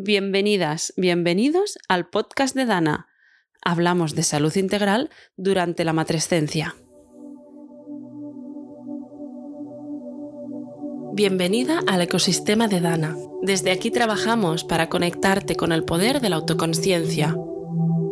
[0.00, 3.08] Bienvenidas, bienvenidos al podcast de Dana.
[3.64, 6.76] Hablamos de salud integral durante la matrescencia.
[11.14, 13.16] Bienvenida al ecosistema de Dana.
[13.42, 17.36] Desde aquí trabajamos para conectarte con el poder de la autoconsciencia.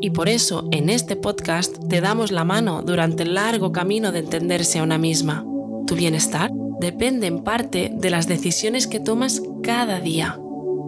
[0.00, 4.18] Y por eso en este podcast te damos la mano durante el largo camino de
[4.18, 5.46] entenderse a una misma.
[5.86, 6.50] Tu bienestar
[6.80, 10.40] depende en parte de las decisiones que tomas cada día.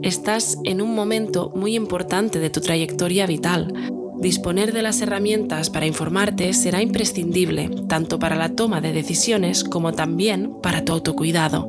[0.03, 3.73] Estás en un momento muy importante de tu trayectoria vital.
[4.21, 9.93] Disponer de las herramientas para informarte será imprescindible, tanto para la toma de decisiones como
[9.93, 11.69] también para tu autocuidado.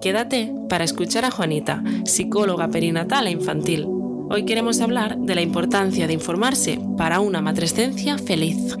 [0.00, 3.86] Quédate para escuchar a Juanita, psicóloga perinatal e infantil.
[4.28, 8.76] Hoy queremos hablar de la importancia de informarse para una matrescencia feliz.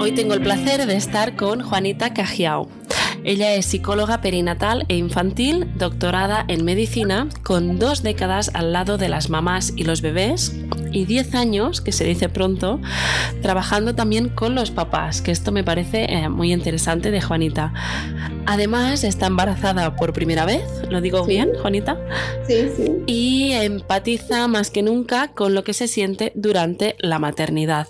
[0.00, 2.77] Hoy tengo el placer de estar con Juanita Cajiao.
[3.28, 9.10] Ella es psicóloga perinatal e infantil, doctorada en medicina, con dos décadas al lado de
[9.10, 10.56] las mamás y los bebés
[10.92, 12.80] y 10 años, que se dice pronto,
[13.42, 17.74] trabajando también con los papás, que esto me parece eh, muy interesante de Juanita.
[18.46, 21.98] Además, está embarazada por primera vez, ¿lo digo bien, Juanita?
[22.46, 22.92] Sí, sí.
[23.04, 27.88] Y empatiza más que nunca con lo que se siente durante la maternidad.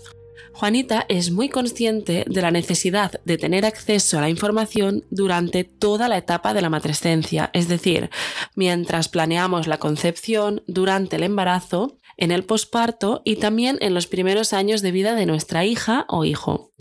[0.53, 6.09] Juanita es muy consciente de la necesidad de tener acceso a la información durante toda
[6.09, 8.11] la etapa de la matrescencia, es decir,
[8.55, 14.53] mientras planeamos la concepción, durante el embarazo, en el posparto y también en los primeros
[14.53, 16.73] años de vida de nuestra hija o hijo.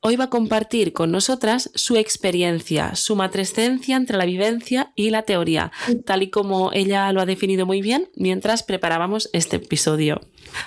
[0.00, 5.22] Hoy va a compartir con nosotras su experiencia, su matrescencia entre la vivencia y la
[5.22, 5.72] teoría,
[6.04, 10.20] tal y como ella lo ha definido muy bien mientras preparábamos este episodio.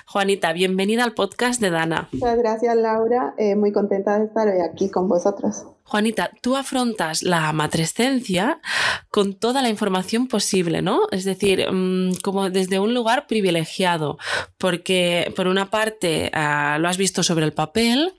[0.06, 2.08] Juanita, bienvenida al podcast de Dana.
[2.12, 3.34] Muchas gracias, Laura.
[3.38, 5.64] Eh, muy contenta de estar hoy aquí con vosotros.
[5.90, 8.60] Juanita, tú afrontas la matrescencia
[9.10, 11.08] con toda la información posible, ¿no?
[11.10, 14.16] Es decir, mm, como desde un lugar privilegiado,
[14.56, 18.14] porque por una parte ah, lo has visto sobre el papel,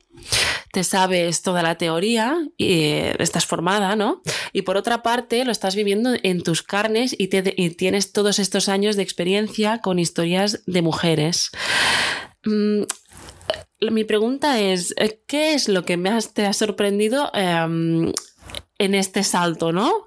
[0.73, 4.21] te sabes toda la teoría y eh, estás formada, ¿no?
[4.51, 8.97] Y por otra parte, lo estás viviendo en tus carnes y, tienes todos estos años
[8.97, 11.51] de experiencia con historias de mujeres.
[13.90, 18.12] Mi pregunta es, eh, ¿qué es lo que más te ha sorprendido em,
[18.78, 20.06] en este salto, no?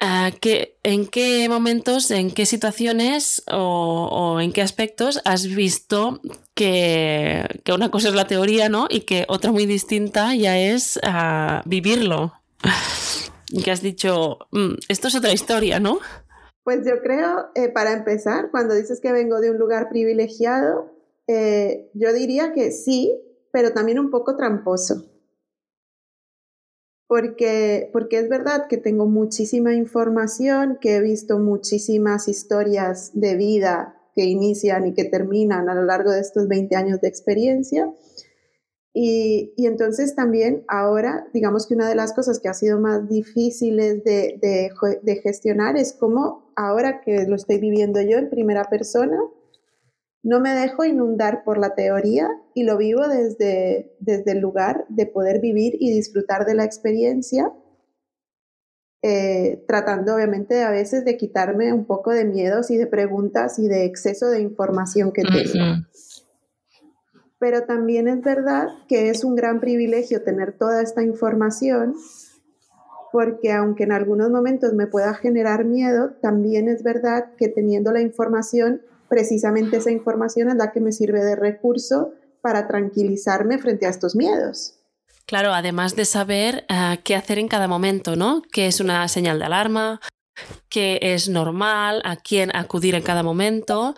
[0.00, 6.22] Eh, ¿En qué momentos, en qué situaciones o, en qué aspectos has visto
[6.54, 8.86] que, una cosa es la teoría, ¿no?
[8.88, 12.32] Y que otra muy distinta ya es ah, vivirlo.
[13.64, 15.98] Que has dicho, mm, esto es otra historia, ¿no?
[16.64, 20.97] Pues yo creo, para empezar, cuando dices que vengo de un lugar privilegiado,
[21.28, 23.20] eh, yo diría que sí,
[23.52, 25.04] pero también un poco tramposo.
[27.06, 33.94] Porque, porque es verdad que tengo muchísima información, que he visto muchísimas historias de vida
[34.14, 37.92] que inician y que terminan a lo largo de estos 20 años de experiencia.
[38.94, 43.08] Y, y, entonces también ahora, digamos que una de las cosas que ha sido más
[43.08, 44.70] difíciles de, de,
[45.02, 49.18] de gestionar es cómo ahora que lo estoy viviendo yo en primera persona,
[50.22, 55.06] no me dejo inundar por la teoría y lo vivo desde, desde el lugar de
[55.06, 57.52] poder vivir y disfrutar de la experiencia,
[59.02, 63.68] eh, tratando obviamente a veces de quitarme un poco de miedos y de preguntas y
[63.68, 65.86] de exceso de información que tengo.
[67.38, 71.94] Pero también es verdad que es un gran privilegio tener toda esta información
[73.12, 78.02] porque aunque en algunos momentos me pueda generar miedo, también es verdad que teniendo la
[78.02, 83.90] información precisamente esa información es la que me sirve de recurso para tranquilizarme frente a
[83.90, 84.74] estos miedos.
[85.26, 88.42] Claro, además de saber eh, qué hacer en cada momento, ¿no?
[88.50, 90.00] ¿Qué es una señal de alarma?
[90.68, 92.00] ¿Qué es normal?
[92.04, 93.94] ¿A quién acudir en cada momento?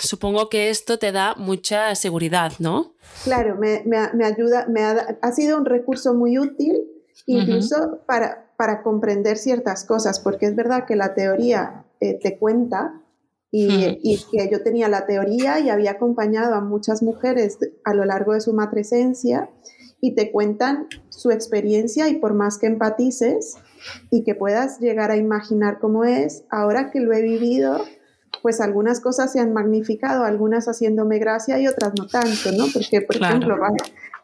[0.00, 2.94] Supongo que esto te da mucha seguridad, ¿no?
[3.22, 3.82] Claro, me,
[4.24, 6.84] ayuda, me ha, sido un recurso muy útil
[7.26, 13.00] incluso para, para comprender ciertas cosas, porque es verdad que la teoría eh, te cuenta
[13.56, 18.32] y, que yo tenía la teoría y había acompañado a muchas mujeres a lo largo
[18.32, 19.48] de su matresencia
[20.00, 23.54] y te cuentan su experiencia y por más que empatices
[24.10, 27.84] y que puedas llegar a imaginar cómo es, ahora que lo he vivido,
[28.42, 32.64] pues algunas cosas se han magnificado, algunas haciéndome gracia y otras no tanto, ¿no?
[32.72, 33.56] Porque, por ejemplo,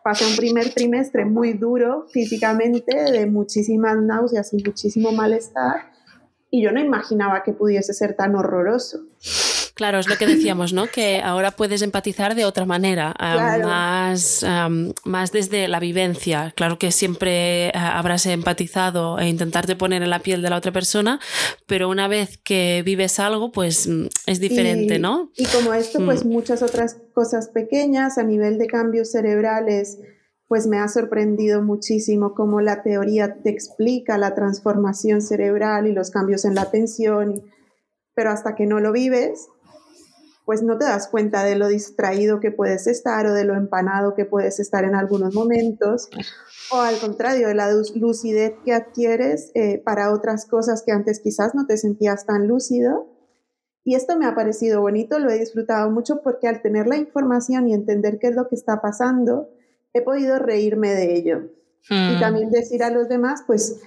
[0.03, 5.93] pasa un primer trimestre muy duro físicamente, de muchísimas náuseas y muchísimo malestar,
[6.50, 9.00] y yo no imaginaba que pudiese ser tan horroroso.
[9.75, 10.88] Claro, es lo que decíamos, ¿no?
[10.88, 13.14] Que ahora puedes empatizar de otra manera,
[13.62, 14.44] más,
[15.05, 16.52] más desde la vivencia.
[16.55, 20.70] Claro que siempre eh, habrás empatizado e intentarte poner en la piel de la otra
[20.70, 21.19] persona,
[21.67, 25.31] pero una vez que vives algo, pues mm, es diferente, ¿no?
[25.35, 26.29] Y como esto, pues mm.
[26.29, 29.99] muchas otras cosas pequeñas a nivel de cambios cerebrales
[30.50, 36.11] pues me ha sorprendido muchísimo cómo la teoría te explica la transformación cerebral y los
[36.11, 37.44] cambios en la atención,
[38.17, 39.47] pero hasta que no lo vives,
[40.44, 44.17] pues no te das cuenta de lo distraído que puedes estar o de lo empanado
[44.17, 46.08] que puedes estar en algunos momentos,
[46.73, 51.55] o al contrario, de la lucidez que adquieres eh, para otras cosas que antes quizás
[51.55, 53.06] no te sentías tan lúcido.
[53.85, 57.69] Y esto me ha parecido bonito, lo he disfrutado mucho porque al tener la información
[57.69, 59.49] y entender qué es lo que está pasando,
[59.92, 61.40] he podido reírme de ello.
[61.88, 62.20] Y hmm.
[62.20, 63.81] también decir a los demás, pues,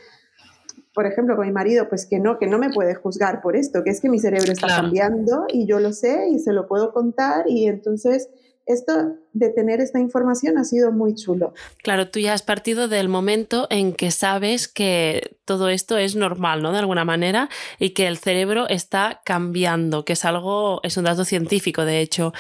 [0.93, 3.83] por ejemplo, con mi marido, pues que no, que no me puede juzgar por esto,
[3.83, 6.93] que es que mi cerebro está cambiando y yo lo sé y se lo puedo
[6.93, 8.29] contar y entonces
[8.65, 11.53] esto de tener esta información ha sido muy chulo.
[11.81, 16.61] Claro, tú ya has partido del momento en que sabes que todo esto es normal,
[16.61, 16.71] ¿no?
[16.71, 21.25] De alguna manera, y que el cerebro está cambiando, que es algo, es un dato
[21.25, 22.33] científico, de hecho,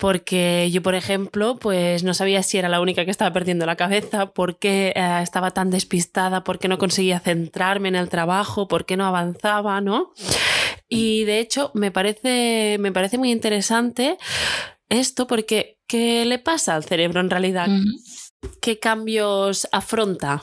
[0.00, 3.76] porque yo, por ejemplo, pues no sabía si era la única que estaba perdiendo la
[3.76, 8.66] cabeza, por qué eh, estaba tan despistada, por qué no conseguía centrarme en el trabajo,
[8.66, 10.12] por qué no avanzaba, ¿no?
[10.88, 14.16] Y de hecho, me parece, me parece muy interesante
[14.88, 17.68] esto porque ¿qué le pasa al cerebro en realidad?
[18.62, 20.40] ¿Qué cambios afronta?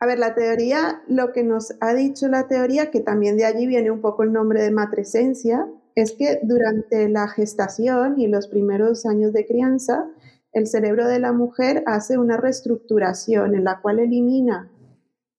[0.00, 3.66] A ver, la teoría, lo que nos ha dicho la teoría, que también de allí
[3.66, 9.06] viene un poco el nombre de matresencia, es que durante la gestación y los primeros
[9.06, 10.10] años de crianza,
[10.52, 14.70] el cerebro de la mujer hace una reestructuración en la cual elimina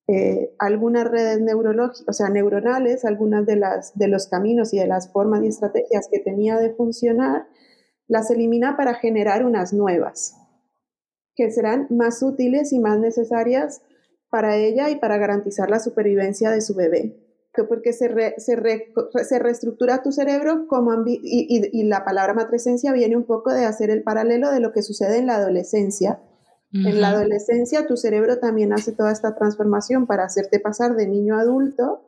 [0.07, 6.07] eh, algunas redes neurológicas, neuronales, algunas de los caminos y de las formas y estrategias
[6.11, 7.47] que tenía de funcionar
[8.07, 10.35] las elimina para generar unas nuevas,
[11.35, 13.81] que serán más útiles y más necesarias
[14.29, 17.24] para ella y para garantizar la supervivencia de su bebé.
[17.63, 23.65] Porque se, se, reestructura tu cerebro como y, la palabra matresencia viene un poco de
[23.65, 26.19] hacer el paralelo de lo que sucede en la adolescencia.
[26.73, 31.37] En la adolescencia tu cerebro también hace toda esta transformación para hacerte pasar de niño
[31.37, 32.03] a adulto.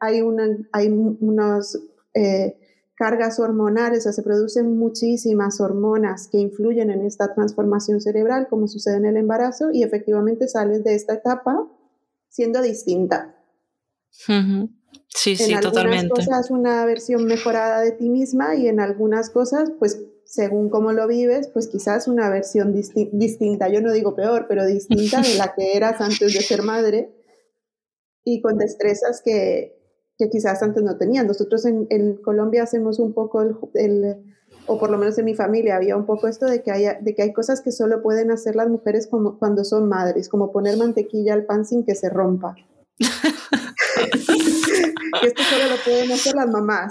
[0.00, 1.78] Hay, una, hay unos
[2.12, 2.56] eh,
[2.96, 8.66] cargas hormonales, o sea, se producen muchísimas hormonas que influyen en esta transformación cerebral, como
[8.66, 11.68] sucede en el embarazo, y efectivamente sales de esta etapa
[12.28, 13.34] siendo distinta.
[14.16, 16.06] Sí, sí, totalmente.
[16.06, 20.68] En algunas cosas una versión mejorada de ti misma y en algunas cosas, pues según
[20.68, 25.34] cómo lo vives, pues quizás una versión distinta, yo no digo peor, pero distinta de
[25.36, 27.14] la que eras antes de ser madre
[28.24, 29.78] y con destrezas que,
[30.18, 31.26] que quizás antes no tenían.
[31.26, 34.16] Nosotros en, en Colombia hacemos un poco el,
[34.66, 37.14] o por lo menos en mi familia había un poco esto de que, hay, de
[37.14, 40.76] que hay cosas que solo pueden hacer las mujeres como, cuando son madres, como poner
[40.76, 42.56] mantequilla al pan sin que se rompa.
[45.22, 46.90] esto solo lo pueden hacer las mamás.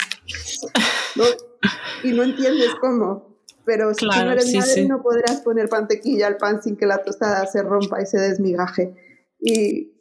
[2.04, 3.34] Y no entiendes cómo.
[3.66, 7.46] Pero si no eres madre no podrás poner mantequilla al pan sin que la tostada
[7.46, 8.94] se rompa y se desmigaje.
[9.40, 9.94] Y,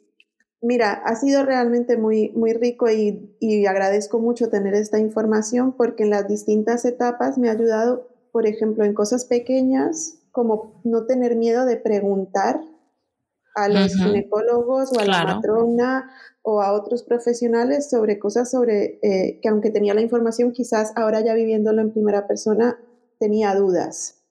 [0.65, 6.09] Mira, ha sido realmente muy, muy rico y, agradezco mucho tener esta información porque en
[6.09, 11.65] las distintas etapas me ha ayudado, por ejemplo, en cosas pequeñas, como no tener miedo
[11.65, 12.61] de preguntar
[13.55, 16.11] a los ginecólogos o a la matrona
[16.41, 21.21] o a otros profesionales sobre cosas sobre eh, que aunque tenía la información, quizás ahora
[21.21, 22.77] ya viviéndolo en primera persona,
[23.19, 24.23] tenía dudas.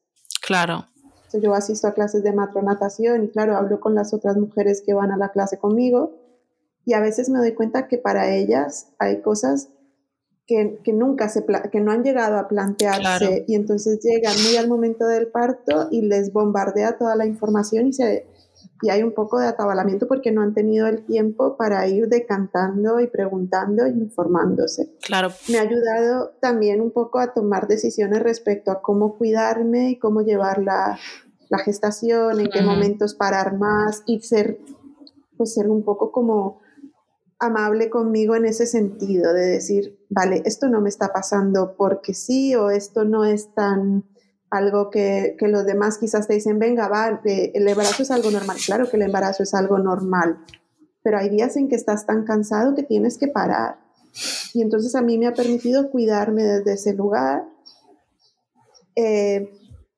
[0.43, 0.87] Claro.
[1.33, 5.11] yo asisto a clases de matronatación y claro, hablo con las otras mujeres que van
[5.13, 6.19] a la clase conmigo
[6.85, 9.71] y a veces me doy cuenta que para ellas hay cosas
[10.47, 14.69] que, que nunca se, que no han llegado a plantearse y entonces llegan muy al
[14.69, 18.27] momento del parto y les bombardea toda la información y se,
[18.83, 23.01] y hay un poco de atabalamiento porque no han tenido el tiempo para ir decantando
[23.01, 24.93] y preguntando e informándose.
[25.01, 25.31] Claro.
[25.49, 30.23] Me ha ayudado también un poco a tomar decisiones respecto a cómo cuidarme y cómo
[30.23, 30.99] llevar la,
[31.49, 34.59] la gestación, en qué momentos parar más y ser,
[35.37, 36.61] pues ser un poco como
[37.39, 42.55] amable conmigo en ese sentido, de decir, vale, esto no me está pasando porque sí
[42.55, 44.05] o esto no es tan
[44.53, 48.59] algo que, que los demás quizás te dicen, venga, va, el embarazo es algo normal.
[48.65, 50.45] Claro que el embarazo es algo normal,
[51.03, 53.79] pero hay días en que estás tan cansado que tienes que parar.
[54.53, 57.45] Y entonces a mí me ha permitido cuidarme desde ese lugar.
[58.95, 59.49] Eh,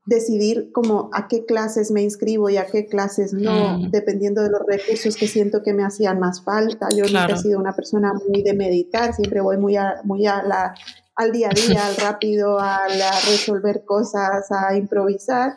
[0.06, 3.90] decidir como a qué clases me inscribo y a qué clases no, mm.
[3.90, 6.88] dependiendo de los recursos que siento que me hacían más falta.
[6.94, 10.44] Yo nunca he sido una persona muy de meditar, siempre voy muy a, muy a
[10.44, 10.74] la
[11.16, 15.56] al día a día, al rápido, a resolver cosas, a improvisar.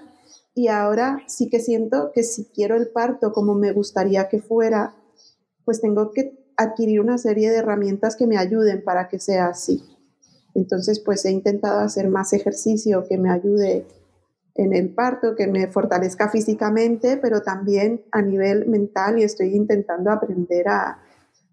[0.53, 4.95] Y ahora sí que siento que si quiero el parto como me gustaría que fuera,
[5.65, 9.83] pues tengo que adquirir una serie de herramientas que me ayuden para que sea así.
[10.55, 13.85] Entonces, pues he intentado hacer más ejercicio que me ayude
[14.55, 20.09] en el parto, que me fortalezca físicamente, pero también a nivel mental y estoy intentando
[20.09, 21.03] aprender a,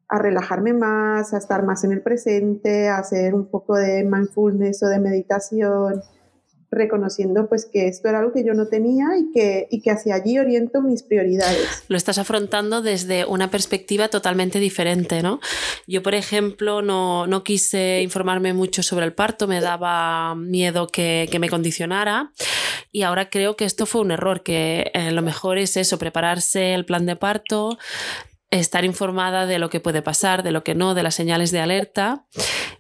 [0.08, 4.82] a relajarme más, a estar más en el presente, a hacer un poco de mindfulness
[4.82, 6.02] o de meditación,
[6.74, 10.14] reconociendo pues que esto era algo que yo no tenía y que, y que hacia
[10.16, 11.84] allí oriento mis prioridades.
[11.88, 15.40] Lo estás afrontando desde una perspectiva totalmente diferente, ¿no?
[15.86, 21.28] Yo, por ejemplo, no, no quise informarme mucho sobre el parto, me daba miedo que,
[21.30, 22.32] que me condicionara
[22.92, 26.74] y ahora creo que esto fue un error, que eh, lo mejor es eso, prepararse
[26.74, 27.78] el plan de parto,
[28.60, 31.60] estar informada de lo que puede pasar, de lo que no, de las señales de
[31.60, 32.26] alerta.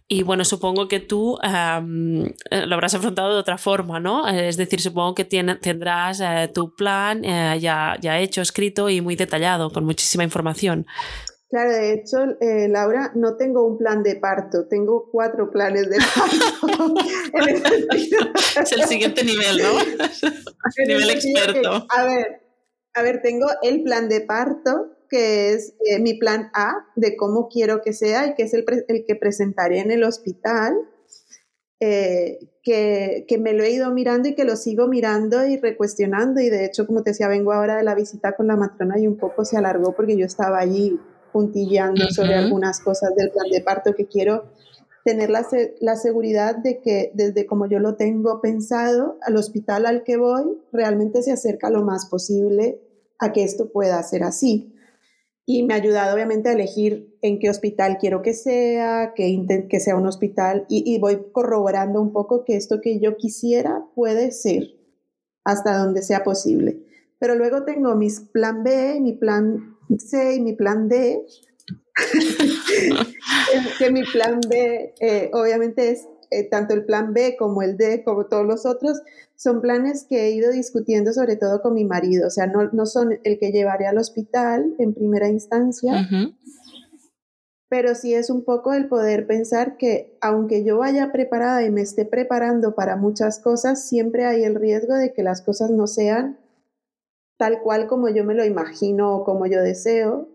[0.06, 4.28] Y bueno, supongo que tú eh, lo habrás afrontado de otra forma, ¿no?
[4.28, 9.16] Es decir, supongo que tendrás eh, tu plan eh, ya, ya hecho, escrito y muy
[9.16, 10.86] detallado, con muchísima información.
[11.48, 12.18] Claro, de hecho,
[12.68, 16.94] Laura, no tengo un plan de parto, tengo cuatro planes de parto.
[18.60, 19.72] es el siguiente nivel, ¿no?
[20.86, 21.86] nivel experto.
[21.88, 22.40] a ver,
[22.94, 27.48] a ver, tengo el plan de parto, que es eh, mi plan A de cómo
[27.48, 30.74] quiero que sea y que es el, que presentaré en el hospital,
[31.80, 36.40] eh, que, que, me lo he ido mirando y que lo sigo mirando y recuestionando.
[36.40, 39.06] Y de hecho, como te decía, vengo ahora de la visita con la matrona y
[39.06, 40.98] un poco se alargó porque yo estaba allí
[41.32, 44.44] puntillando sobre algunas cosas del plan de parto que quiero
[45.04, 45.46] tener la,
[45.80, 50.44] la, seguridad de que desde como yo lo tengo pensado, al hospital al que voy
[50.72, 52.80] realmente se acerca lo más posible
[53.18, 54.73] a que esto pueda ser así
[55.46, 59.80] y me ha ayudado obviamente a elegir en qué hospital quiero que sea, que, que
[59.80, 64.70] sea un hospital y, voy corroborando un poco que esto que yo quisiera puede ser
[65.44, 66.80] hasta donde sea posible.
[67.18, 71.24] Pero luego tengo mis plan B, mi plan C y mi plan D.
[73.78, 78.02] que mi plan B eh, obviamente es eh, tanto el plan B como el D,
[78.04, 79.02] como todos los otros,
[79.36, 82.28] son planes que he ido discutiendo sobre todo con mi marido.
[82.28, 86.08] O sea, no, no son el que llevaré al hospital en primera instancia,
[87.68, 91.82] pero sí es un poco el poder pensar que aunque yo vaya preparada y me
[91.82, 96.38] esté preparando para muchas cosas, siempre hay el riesgo de que las cosas no sean
[97.36, 100.28] tal cual como yo me lo imagino o como yo deseo.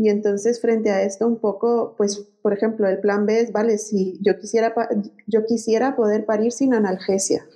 [0.00, 3.76] Y entonces frente a esto un poco, pues, por ejemplo, el plan B es, vale,
[3.76, 4.74] si yo quisiera,
[5.26, 7.46] yo quisiera poder parir sin analgesia,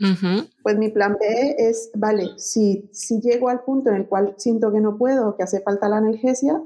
[0.63, 4.71] pues mi plan B es, vale, si, si llego al punto en el cual siento
[4.71, 6.63] que no puedo, que hace falta la analgesia,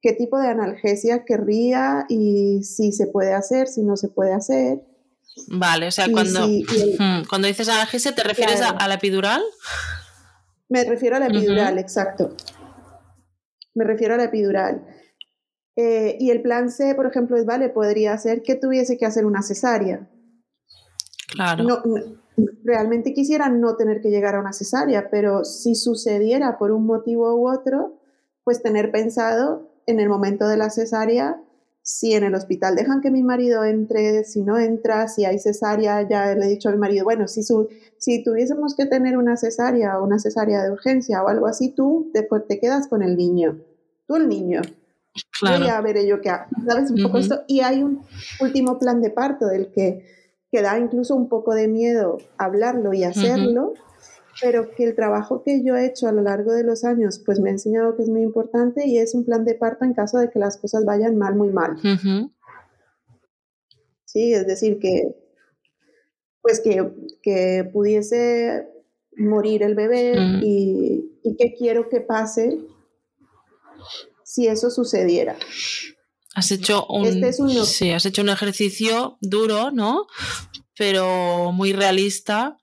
[0.00, 4.84] ¿qué tipo de analgesia querría y si se puede hacer, si no se puede hacer?
[5.48, 6.46] Vale, o sea, cuando,
[7.28, 9.42] cuando dices analgesia, ¿te refieres a, la epidural?
[10.68, 12.36] Me refiero a la epidural, exacto.
[13.74, 14.84] Me refiero a la epidural.
[15.80, 19.24] Eh, y el plan C, por ejemplo, es, vale, podría ser que tuviese que hacer
[19.24, 20.08] una cesárea.
[21.30, 21.62] Claro.
[21.62, 21.82] No,
[22.64, 27.32] realmente quisiera no tener que llegar a una cesárea, pero si sucediera por un motivo
[27.36, 27.96] u otro,
[28.42, 31.40] pues tener pensado en el momento de la cesárea,
[31.80, 36.08] si en el hospital dejan que mi marido entre, si no entra, si hay cesárea,
[36.08, 37.68] ya le he dicho al marido, bueno, si, su,
[37.98, 42.10] si tuviésemos que tener una cesárea o una cesárea de urgencia o algo así, tú
[42.12, 43.60] después te quedas con el niño,
[44.08, 44.60] tú el niño.
[45.40, 45.64] Claro.
[45.64, 46.30] ya veré yo qué
[46.66, 46.90] ¿sabes?
[46.90, 47.42] Un poco esto.
[47.46, 48.02] Y hay un
[48.40, 50.04] último plan de parto del que,
[50.50, 53.74] que da incluso un poco de miedo hablarlo y hacerlo,
[54.40, 57.40] pero que el trabajo que yo he hecho a lo largo de los años, pues
[57.40, 60.18] me ha enseñado que es muy importante y es un plan de parto en caso
[60.18, 61.76] de que las cosas vayan mal, muy mal.
[64.04, 65.14] Sí, es decir, que
[66.40, 66.90] pues que,
[67.22, 68.68] que pudiese
[69.16, 72.58] morir el bebé y, y que quiero que pase
[74.28, 75.36] si eso sucediera.
[76.34, 77.32] Has hecho un, este
[77.64, 80.06] sí, has hecho un ejercicio duro, ¿no?
[80.76, 82.58] Pero muy realista,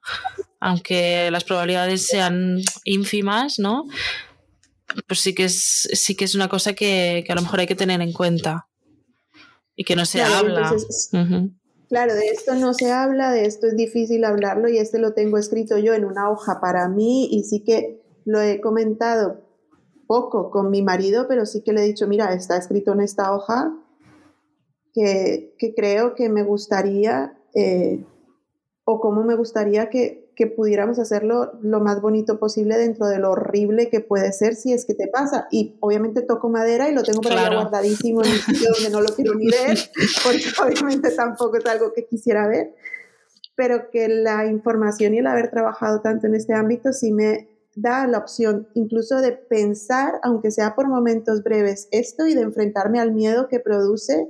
[0.60, 3.86] aunque las probabilidades sean ínfimas, ¿no?
[5.08, 7.76] Pues sí que es, sí que es una cosa que, a lo mejor hay que
[7.76, 8.68] tener en cuenta
[9.76, 10.74] y que no se habla.
[11.90, 15.40] Claro, de esto no se habla, de esto es difícil hablarlo y este lo tengo
[15.40, 19.45] escrito yo en una hoja para mí y sí que lo he comentado
[20.08, 23.34] poco con mi marido, pero sí que le he dicho, mira, está escrito en esta
[23.34, 23.74] hoja
[24.94, 28.06] que, creo que me gustaría eh,
[28.86, 33.32] o cómo me gustaría que, que pudiéramos hacerlo lo más bonito posible dentro de lo
[33.32, 35.48] horrible que puede ser si es que te pasa.
[35.52, 39.02] Y obviamente toco madera y lo tengo por ahí guardadísimo en un sitio donde no
[39.02, 39.78] lo quiero ni ver,
[40.24, 42.76] porque obviamente tampoco es algo que quisiera ver.
[43.56, 48.08] Pero que la información y el haber trabajado tanto en este ámbito sí me da
[48.08, 53.12] la opción incluso de pensar, aunque sea por momentos breves, esto y de enfrentarme al
[53.12, 54.30] miedo que produce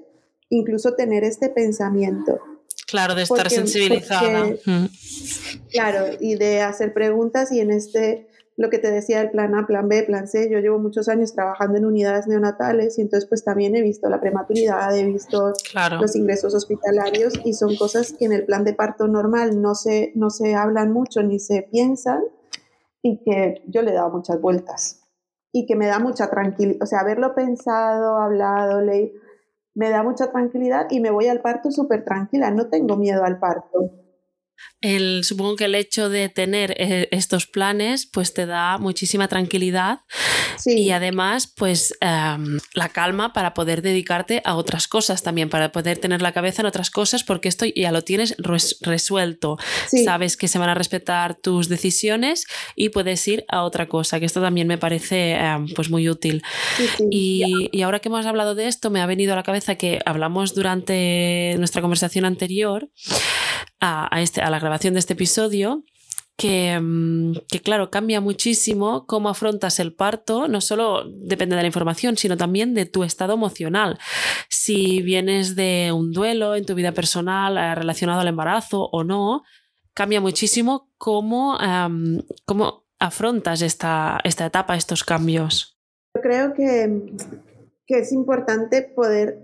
[0.50, 2.40] incluso tener este pensamiento.
[2.88, 4.48] Claro, de estar sensibilizada.
[5.72, 9.66] claro, y de hacer preguntas y en este, lo que te decía, el plan A,
[9.66, 13.44] plan B, plan C, yo llevo muchos años trabajando en unidades neonatales y entonces pues
[13.44, 15.54] también he visto la prematuridad, he visto
[16.00, 20.12] los ingresos hospitalarios y son cosas que en el plan de parto normal no se,
[20.16, 22.22] no se hablan mucho ni se piensan
[23.06, 25.04] y que yo le he dado muchas vueltas
[25.52, 29.20] y que me da mucha tranquilidad, o sea, haberlo pensado, hablado, leído
[29.76, 33.40] me da mucha tranquilidad y me voy al parto súper tranquila, no tengo miedo al
[33.40, 33.92] parto.
[34.82, 40.02] El, supongo que el hecho de tener eh, estos planes pues te da muchísima tranquilidad
[40.66, 45.98] y además pues em, la calma para poder dedicarte a otras cosas también, para poder
[45.98, 49.58] tener la cabeza en otras cosas porque esto ya lo tienes resuelto.
[49.88, 52.46] Sabes que se van a respetar tus decisiones
[52.76, 56.44] y puedes ir a otra cosa, que esto también me parece em, pues muy útil.
[57.10, 60.00] Y, y ahora que hemos hablado de esto me ha venido a la cabeza que
[60.06, 62.90] hablamos durante nuestra conversación anterior
[63.80, 65.84] a, este, a la grabación de este episodio,
[66.38, 71.68] que, mm, que, claro, cambia muchísimo cómo afrontas el parto, no solo depende de la
[71.68, 73.98] información, sino también de tu estado emocional.
[74.50, 79.44] Si vienes de un duelo en tu vida personal eh, relacionado al embarazo o no,
[79.94, 81.58] cambia muchísimo cómo,
[82.46, 85.80] cómo afrontas esta, esta etapa, estos cambios.
[86.16, 87.14] Yo creo que,
[87.88, 89.40] que es importante poder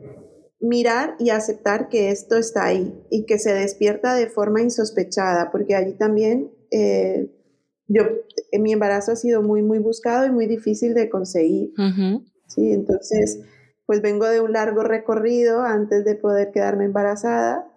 [0.61, 5.75] mirar y aceptar que esto está ahí y que se despierta de forma insospechada, porque
[5.75, 7.31] allí también eh,
[7.87, 8.03] yo,
[8.51, 11.73] en mi embarazo ha sido muy, muy buscado y muy difícil de conseguir.
[12.47, 12.71] ¿sí?
[12.71, 13.41] Entonces,
[13.85, 17.67] pues vengo de un largo recorrido antes de poder quedarme embarazada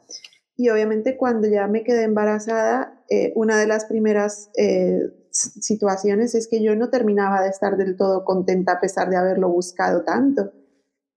[0.56, 5.00] y obviamente cuando ya me quedé embarazada, eh, una de las primeras eh,
[5.30, 9.48] situaciones es que yo no terminaba de estar del todo contenta a pesar de haberlo
[9.48, 10.52] buscado tanto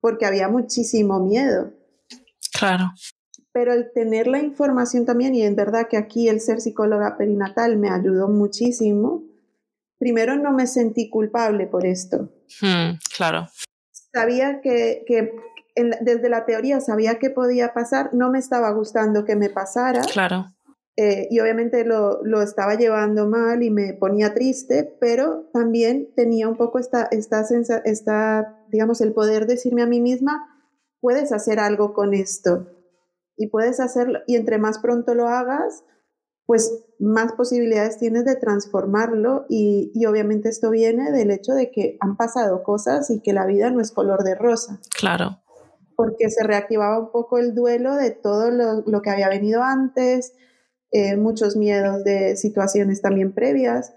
[0.07, 1.73] porque había muchísimo miedo.
[2.57, 2.93] Claro.
[3.51, 7.75] Pero el tener la información también, y en verdad que aquí el ser psicóloga perinatal
[7.75, 9.25] me ayudó muchísimo,
[9.99, 12.29] primero no me sentí culpable por esto.
[12.61, 13.49] Hmm, claro.
[14.13, 15.03] Sabía que,
[15.75, 20.03] desde la teoría sabía que podía pasar, no me estaba gustando que me pasara.
[20.03, 20.53] Claro.
[20.99, 26.49] Eh, y obviamente lo, lo, estaba llevando mal y me ponía triste, pero también tenía
[26.49, 27.45] un poco esta, esta,
[27.85, 30.47] esta, digamos, el poder decirme a mí misma,
[30.99, 32.67] puedes hacer algo con esto
[33.35, 35.83] y puedes hacerlo, y entre más pronto lo hagas,
[36.47, 41.97] pues más posibilidades tienes de transformarlo y, y, obviamente esto viene del hecho de que
[41.99, 44.79] han pasado cosas y que la vida no es color de rosa.
[44.97, 45.41] Claro.
[45.95, 50.33] Porque se reactivaba un poco el duelo de todo lo, lo que había venido antes,
[50.91, 53.93] eh, muchos miedos de situaciones también previas,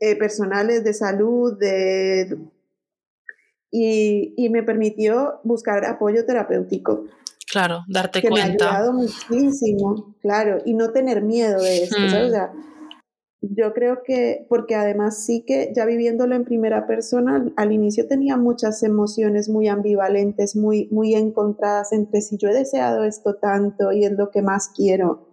[0.00, 2.38] eh, personales de salud, de,
[3.70, 7.04] y, me permitió buscar apoyo terapéutico.
[7.50, 8.46] Claro, darte que cuenta.
[8.46, 12.26] Me ha ayudado muchísimo, claro, y no tener miedo de esto, mm.
[12.26, 12.52] O sea,
[13.40, 18.36] yo creo que, porque además sí que ya viviéndolo en primera persona, al inicio tenía
[18.36, 24.04] muchas emociones muy ambivalentes, muy, muy encontradas entre si yo he deseado esto tanto y
[24.04, 25.25] es lo que más quiero,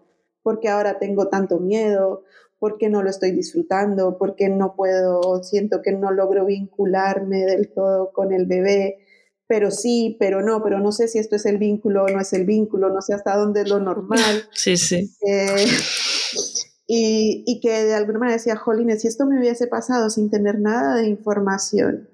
[0.44, 2.24] porque ahora tengo tanto miedo,
[2.60, 8.12] porque no lo estoy disfrutando, porque no puedo, siento que no logro vincularme del todo
[8.14, 9.00] con el bebé,
[9.48, 12.32] pero sí, pero no, pero no sé si esto es el vínculo o no es
[12.34, 14.20] el vínculo, no sé hasta dónde es lo normal.
[14.54, 15.12] Sí, sí.
[15.28, 15.66] Eh,
[16.88, 20.60] y, y, que de alguna manera decía, Jolines, si esto me hubiese pasado sin tener
[20.60, 22.10] nada de información,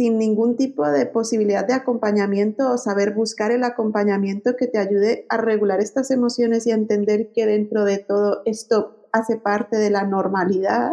[0.00, 5.26] sin ningún tipo de posibilidad de acompañamiento o saber buscar el acompañamiento que te ayude
[5.28, 9.90] a regular estas emociones y a entender que dentro de todo esto hace parte de
[9.90, 10.92] la normalidad,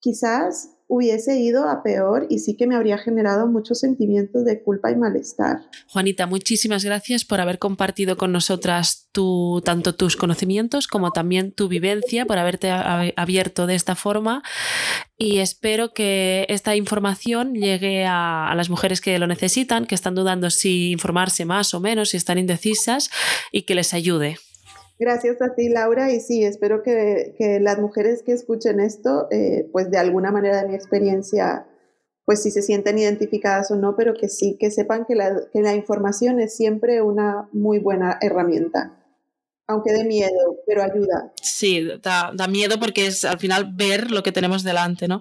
[0.00, 4.90] quizás hubiese ido a peor y sí que me habría generado muchos sentimientos de culpa
[4.90, 5.58] y malestar.
[5.88, 11.68] Juanita, muchísimas gracias por haber compartido con nosotras tu, tanto tus conocimientos como también tu
[11.68, 14.42] vivencia, por haberte abierto de esta forma
[15.18, 20.50] y espero que esta información llegue a, las mujeres que lo necesitan, que están dudando
[20.50, 23.10] si informarse más o menos, si están indecisas
[23.50, 24.38] y que les ayude.
[24.98, 29.90] Gracias a ti, Laura, y sí, espero que, las mujeres que escuchen esto, eh, pues
[29.90, 31.66] de alguna manera de mi experiencia,
[32.24, 35.60] pues si se sienten identificadas o no, pero que sí, que sepan que la, que
[35.60, 39.02] la información es siempre una muy buena herramienta.
[39.68, 41.32] aunque dé miedo, pero ayuda.
[41.42, 45.20] Sí, da, da, miedo porque es al final ver lo que tenemos delante, ¿no?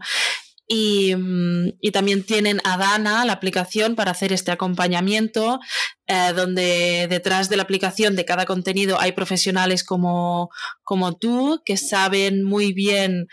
[0.67, 5.60] Mm, y, también tienen a Dana, la aplicación, para hacer este acompañamiento,
[6.08, 10.49] eh, donde detrás de la aplicación de cada contenido hay profesionales como,
[10.84, 13.28] como tú que saben muy bien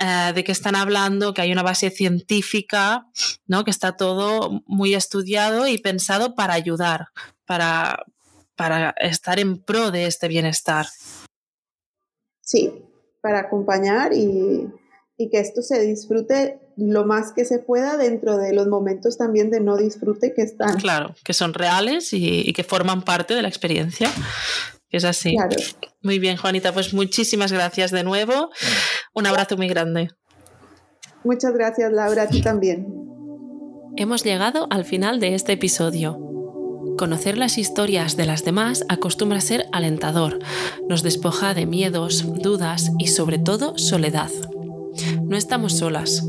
[0.00, 3.06] eh, de qué están hablando, que hay una base científica,
[3.46, 3.64] ¿no?
[3.64, 7.06] que está todo muy estudiado y pensado para ayudar,
[7.46, 8.04] para,
[8.56, 10.86] para estar en pro de este bienestar.
[12.40, 12.72] Sí,
[13.20, 14.68] para acompañar y,
[15.16, 19.50] y que esto se disfrute lo más que se pueda dentro de los momentos también
[19.50, 20.76] de no disfrute que están.
[20.78, 24.10] Claro, que son reales y, que forman parte de la experiencia.
[24.90, 25.34] Es así.
[25.34, 25.56] Claro.
[26.02, 28.50] Muy bien, Juanita, pues muchísimas gracias de nuevo.
[29.14, 30.10] Un abrazo muy grande.
[31.24, 32.86] Muchas gracias, Laura, a ti también.
[33.96, 36.18] Hemos llegado al final de este episodio.
[36.98, 40.38] Conocer las historias de las demás acostumbra a ser alentador,
[40.88, 44.30] nos despoja de miedos, dudas y sobre todo soledad.
[45.22, 46.26] No estamos solas.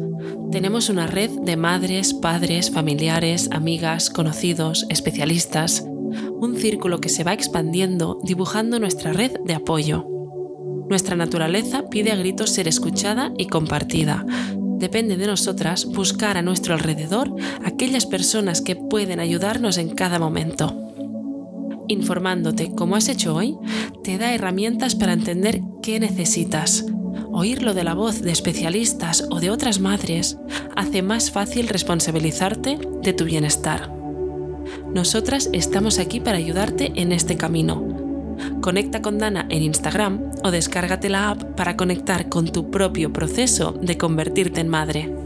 [0.53, 7.33] Tenemos una red de madres, padres, familiares, amigas, conocidos, especialistas, un círculo que se va
[7.33, 10.05] expandiendo dibujando nuestra red de apoyo.
[10.87, 14.27] Nuestra naturaleza pide a gritos ser escuchada y compartida.
[14.77, 17.33] Depende de nosotras buscar a nuestro alrededor
[17.65, 20.79] aquellas personas que pueden ayudarnos en cada momento.
[21.87, 23.57] Informándote como has hecho hoy,
[24.03, 26.85] te da herramientas para entender qué necesitas,
[27.35, 30.37] Oírlo de la voz de especialistas o de otras madres
[30.75, 33.91] hace más fácil responsabilizarte de tu bienestar.
[34.93, 38.37] Nosotras estamos aquí para ayudarte en este camino.
[38.61, 43.71] Conecta con Dana en Instagram o descárgate la app para conectar con tu propio proceso
[43.81, 45.22] de convertirte en madre.